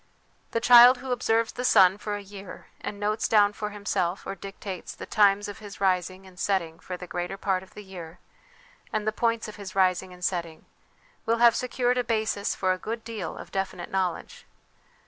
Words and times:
The 0.49 0.59
child 0.59 0.97
who 0.97 1.11
observes 1.11 1.51
the 1.51 1.63
sun 1.63 1.99
for 1.99 2.15
a 2.15 2.23
year 2.23 2.65
and 2.79 2.99
notes 2.99 3.27
down 3.27 3.53
for 3.53 3.69
himself, 3.69 4.25
or 4.25 4.33
dictates, 4.33 4.95
the 4.95 5.05
times 5.05 5.47
of 5.47 5.59
his 5.59 5.79
rising 5.79 6.25
and 6.25 6.39
setting 6.39 6.79
for 6.79 6.97
the 6.97 7.05
greater 7.05 7.37
part 7.37 7.61
of 7.61 7.75
the 7.75 7.83
year, 7.83 8.17
and 8.91 9.05
the 9.05 9.11
points 9.11 9.47
of 9.47 9.57
his 9.57 9.75
rising 9.75 10.11
and 10.11 10.25
setting, 10.25 10.65
will 11.27 11.37
have 11.37 11.55
secured 11.55 11.99
a 11.99 12.03
basis 12.03 12.55
for 12.55 12.73
a 12.73 12.79
good 12.79 13.03
deal 13.03 13.37
of 13.37 13.51
definite 13.51 13.91
knowledge. 13.91 14.47